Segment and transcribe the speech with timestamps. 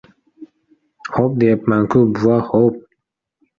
[1.17, 2.83] —Xo‘p, deyapman-ku, bova, xo‘p!